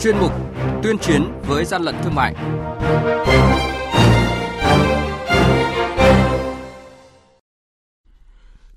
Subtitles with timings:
[0.00, 0.32] chuyên mục
[0.82, 2.34] Tuyên chiến với gian lận thương mại.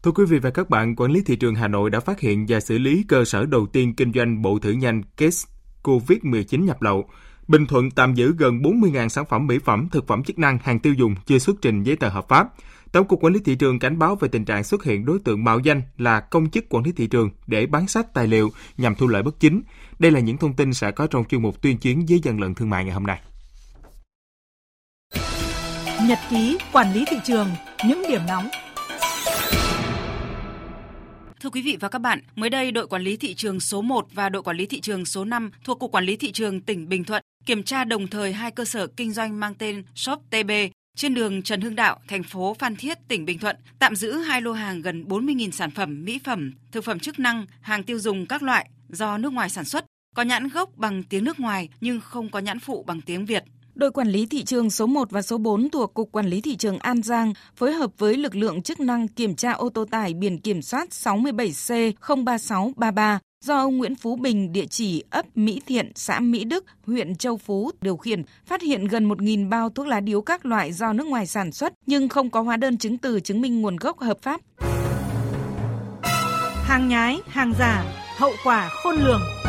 [0.04, 2.46] Thưa quý vị và các bạn, Quản lý thị trường Hà Nội đã phát hiện
[2.48, 5.50] và xử lý cơ sở đầu tiên kinh doanh bộ thử nhanh case
[5.84, 7.10] COVID-19 nhập lậu.
[7.48, 10.80] Bình Thuận tạm giữ gần 40.000 sản phẩm mỹ phẩm, thực phẩm chức năng, hàng
[10.80, 12.48] tiêu dùng chưa xuất trình giấy tờ hợp pháp.
[12.92, 15.44] Tổng cục Quản lý thị trường cảnh báo về tình trạng xuất hiện đối tượng
[15.44, 18.96] mạo danh là công chức quản lý thị trường để bán sách tài liệu nhằm
[18.96, 19.62] thu lợi bất chính.
[20.00, 22.56] Đây là những thông tin sẽ có trong chuyên mục tuyên chiến với dân lận
[22.56, 23.22] thương mại ngày hôm nay.
[26.08, 27.48] Nhật ký quản lý thị trường,
[27.88, 28.48] những điểm nóng
[31.42, 34.08] Thưa quý vị và các bạn, mới đây đội quản lý thị trường số 1
[34.14, 36.90] và đội quản lý thị trường số 5 thuộc Cục Quản lý Thị trường tỉnh
[36.90, 40.52] Bình Thuận kiểm tra đồng thời hai cơ sở kinh doanh mang tên Shop TB
[40.96, 44.42] trên đường Trần Hưng Đạo, thành phố Phan Thiết, tỉnh Bình Thuận, tạm giữ hai
[44.42, 48.26] lô hàng gần 40.000 sản phẩm mỹ phẩm, thực phẩm chức năng, hàng tiêu dùng
[48.26, 52.02] các loại do nước ngoài sản xuất, có nhãn gốc bằng tiếng nước ngoài nhưng
[52.02, 53.44] không có nhãn phụ bằng tiếng Việt.
[53.76, 56.56] Đội quản lý thị trường số 1 và số 4 thuộc Cục Quản lý Thị
[56.56, 60.14] trường An Giang phối hợp với lực lượng chức năng kiểm tra ô tô tải
[60.14, 66.20] biển kiểm soát 67C03633 do ông Nguyễn Phú Bình, địa chỉ ấp Mỹ Thiện, xã
[66.20, 70.22] Mỹ Đức, huyện Châu Phú điều khiển, phát hiện gần 1.000 bao thuốc lá điếu
[70.22, 73.42] các loại do nước ngoài sản xuất nhưng không có hóa đơn chứng từ chứng
[73.42, 74.42] minh nguồn gốc hợp pháp.
[76.64, 77.84] Hàng nhái, hàng giả,
[78.18, 79.41] hậu quả khôn lường.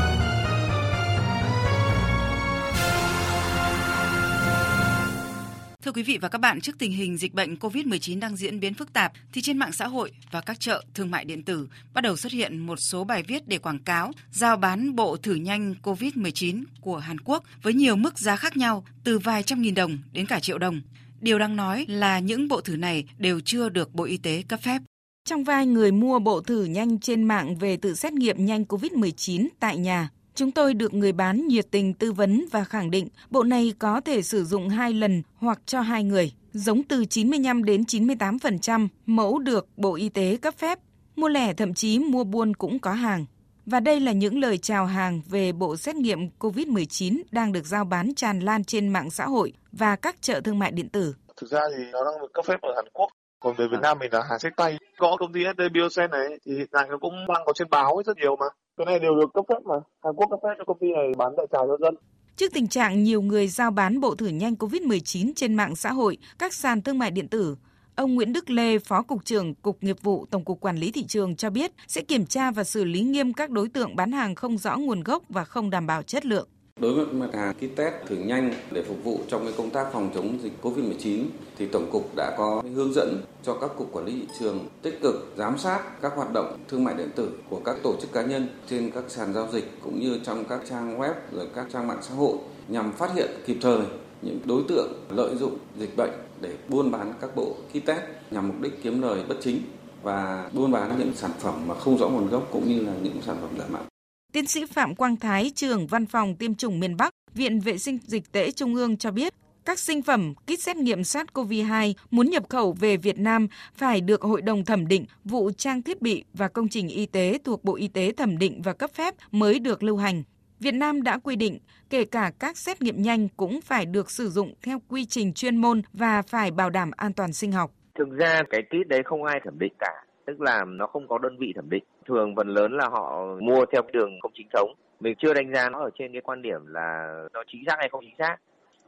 [5.92, 8.74] Thưa quý vị và các bạn, trước tình hình dịch bệnh COVID-19 đang diễn biến
[8.74, 12.00] phức tạp thì trên mạng xã hội và các chợ thương mại điện tử bắt
[12.00, 15.74] đầu xuất hiện một số bài viết để quảng cáo giao bán bộ thử nhanh
[15.82, 19.98] COVID-19 của Hàn Quốc với nhiều mức giá khác nhau từ vài trăm nghìn đồng
[20.12, 20.80] đến cả triệu đồng.
[21.20, 24.60] Điều đáng nói là những bộ thử này đều chưa được Bộ Y tế cấp
[24.62, 24.82] phép.
[25.24, 29.48] Trong vai người mua bộ thử nhanh trên mạng về tự xét nghiệm nhanh COVID-19
[29.60, 33.42] tại nhà, Chúng tôi được người bán nhiệt tình tư vấn và khẳng định bộ
[33.42, 37.82] này có thể sử dụng hai lần hoặc cho hai người, giống từ 95 đến
[37.82, 40.78] 98% mẫu được Bộ Y tế cấp phép.
[41.16, 43.26] Mua lẻ thậm chí mua buôn cũng có hàng.
[43.66, 47.84] Và đây là những lời chào hàng về bộ xét nghiệm COVID-19 đang được giao
[47.84, 51.14] bán tràn lan trên mạng xã hội và các chợ thương mại điện tử.
[51.36, 53.08] Thực ra thì nó đang được cấp phép ở Hàn Quốc
[53.42, 54.78] còn về Việt Nam mình là hàng sách tay.
[54.98, 57.94] Có công ty SD Biosen này thì hiện tại nó cũng đang có trên báo
[57.94, 58.46] ấy rất nhiều mà.
[58.76, 59.74] Cái này đều được cấp phép mà.
[60.04, 61.94] Hàn Quốc cấp phép cho công ty này bán đại trà cho dân.
[62.36, 66.18] Trước tình trạng nhiều người giao bán bộ thử nhanh COVID-19 trên mạng xã hội,
[66.38, 67.56] các sàn thương mại điện tử,
[67.96, 71.04] ông Nguyễn Đức Lê, Phó Cục trưởng Cục Nghiệp vụ Tổng cục Quản lý Thị
[71.04, 74.34] trường cho biết sẽ kiểm tra và xử lý nghiêm các đối tượng bán hàng
[74.34, 76.48] không rõ nguồn gốc và không đảm bảo chất lượng.
[76.76, 79.92] Đối với mặt hàng kit test thử nhanh để phục vụ trong cái công tác
[79.92, 81.24] phòng chống dịch COVID-19
[81.58, 84.98] thì Tổng cục đã có hướng dẫn cho các cục quản lý thị trường tích
[85.02, 88.22] cực giám sát các hoạt động thương mại điện tử của các tổ chức cá
[88.22, 91.86] nhân trên các sàn giao dịch cũng như trong các trang web rồi các trang
[91.86, 92.36] mạng xã hội
[92.68, 93.80] nhằm phát hiện kịp thời
[94.22, 98.00] những đối tượng lợi dụng dịch bệnh để buôn bán các bộ kit test
[98.30, 99.62] nhằm mục đích kiếm lời bất chính
[100.02, 103.22] và buôn bán những sản phẩm mà không rõ nguồn gốc cũng như là những
[103.26, 103.82] sản phẩm giả mạo.
[104.32, 107.98] Tiến sĩ Phạm Quang Thái, trưởng Văn phòng Tiêm chủng miền Bắc, Viện Vệ sinh
[108.02, 109.34] Dịch tễ Trung ương cho biết,
[109.64, 114.22] các sinh phẩm kit xét nghiệm SARS-CoV-2 muốn nhập khẩu về Việt Nam phải được
[114.22, 117.76] Hội đồng thẩm định vụ trang thiết bị và công trình y tế thuộc Bộ
[117.76, 120.22] Y tế thẩm định và cấp phép mới được lưu hành.
[120.60, 121.58] Việt Nam đã quy định,
[121.90, 125.56] kể cả các xét nghiệm nhanh cũng phải được sử dụng theo quy trình chuyên
[125.56, 127.70] môn và phải bảo đảm an toàn sinh học.
[127.98, 129.92] Thực ra cái kit đấy không ai thẩm định cả,
[130.26, 131.84] tức là nó không có đơn vị thẩm định.
[132.06, 134.74] Thường phần lớn là họ mua theo đường không chính thống.
[135.00, 137.88] Mình chưa đánh giá nó ở trên cái quan điểm là nó chính xác hay
[137.88, 138.36] không chính xác.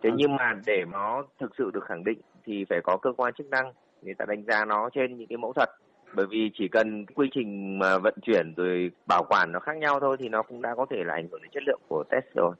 [0.03, 3.34] Thế nhưng mà để nó thực sự được khẳng định thì phải có cơ quan
[3.34, 3.72] chức năng
[4.03, 5.71] người ta đánh giá nó trên những cái mẫu thật
[6.17, 10.01] bởi vì chỉ cần quy trình mà vận chuyển rồi bảo quản nó khác nhau
[10.01, 12.25] thôi thì nó cũng đã có thể là ảnh hưởng đến chất lượng của test
[12.34, 12.55] rồi.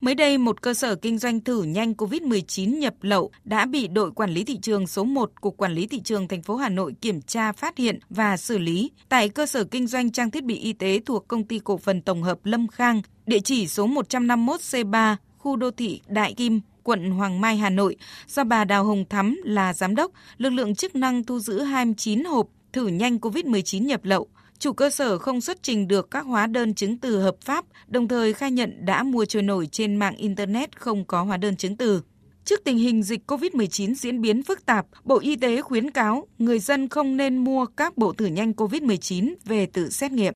[0.00, 4.10] Mới đây, một cơ sở kinh doanh thử nhanh COVID-19 nhập lậu đã bị đội
[4.12, 6.94] quản lý thị trường số 1 Cục Quản lý Thị trường thành phố Hà Nội
[7.00, 10.56] kiểm tra, phát hiện và xử lý tại cơ sở kinh doanh trang thiết bị
[10.58, 15.16] y tế thuộc công ty cổ phần tổng hợp Lâm Khang, địa chỉ số 151C3,
[15.38, 17.96] khu đô thị Đại Kim, quận Hoàng Mai, Hà Nội,
[18.26, 22.24] do bà Đào Hồng Thắm là giám đốc, lực lượng chức năng thu giữ 29
[22.24, 24.28] hộp thử nhanh COVID-19 nhập lậu.
[24.58, 28.08] Chủ cơ sở không xuất trình được các hóa đơn chứng từ hợp pháp, đồng
[28.08, 31.76] thời khai nhận đã mua trôi nổi trên mạng Internet không có hóa đơn chứng
[31.76, 32.02] từ.
[32.44, 36.58] Trước tình hình dịch COVID-19 diễn biến phức tạp, Bộ Y tế khuyến cáo người
[36.58, 40.32] dân không nên mua các bộ thử nhanh COVID-19 về tự xét nghiệm.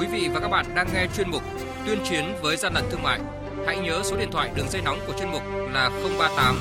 [0.00, 1.42] Quý vị và các bạn đang nghe chuyên mục
[1.86, 3.20] Tuyên chiến với gian lận thương mại.
[3.66, 6.56] Hãy nhớ số điện thoại đường dây nóng của chuyên mục là 038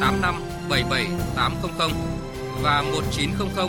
[0.00, 0.34] 85
[0.68, 1.06] 77
[1.36, 1.90] 800
[2.62, 3.68] và 1900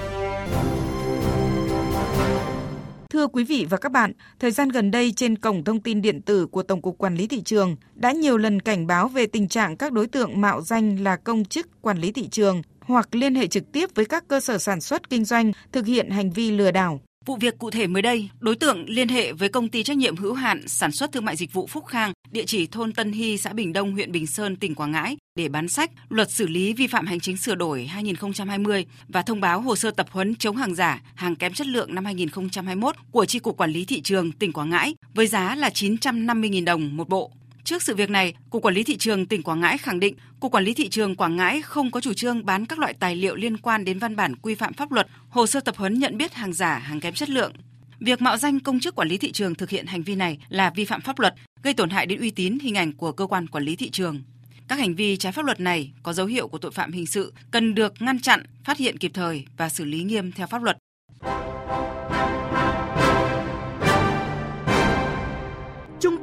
[3.21, 6.21] Thưa quý vị và các bạn, thời gian gần đây trên cổng thông tin điện
[6.21, 9.47] tử của Tổng cục Quản lý thị trường đã nhiều lần cảnh báo về tình
[9.47, 13.35] trạng các đối tượng mạo danh là công chức quản lý thị trường hoặc liên
[13.35, 16.51] hệ trực tiếp với các cơ sở sản xuất kinh doanh thực hiện hành vi
[16.51, 17.01] lừa đảo.
[17.25, 20.15] Vụ việc cụ thể mới đây, đối tượng liên hệ với công ty trách nhiệm
[20.15, 23.37] hữu hạn sản xuất thương mại dịch vụ Phúc Khang, địa chỉ thôn Tân Hy,
[23.37, 26.73] xã Bình Đông, huyện Bình Sơn, tỉnh Quảng Ngãi để bán sách Luật xử lý
[26.73, 30.55] vi phạm hành chính sửa đổi 2020 và thông báo hồ sơ tập huấn chống
[30.55, 34.31] hàng giả, hàng kém chất lượng năm 2021 của Chi cục Quản lý thị trường
[34.31, 37.31] tỉnh Quảng Ngãi với giá là 950.000 đồng một bộ.
[37.63, 40.51] Trước sự việc này, Cục Quản lý Thị trường tỉnh Quảng Ngãi khẳng định Cục
[40.51, 43.35] Quản lý Thị trường Quảng Ngãi không có chủ trương bán các loại tài liệu
[43.35, 46.33] liên quan đến văn bản quy phạm pháp luật, hồ sơ tập huấn nhận biết
[46.33, 47.53] hàng giả, hàng kém chất lượng.
[47.99, 50.71] Việc mạo danh công chức quản lý thị trường thực hiện hành vi này là
[50.75, 53.47] vi phạm pháp luật, gây tổn hại đến uy tín hình ảnh của cơ quan
[53.47, 54.21] quản lý thị trường.
[54.67, 57.33] Các hành vi trái pháp luật này có dấu hiệu của tội phạm hình sự
[57.51, 60.77] cần được ngăn chặn, phát hiện kịp thời và xử lý nghiêm theo pháp luật.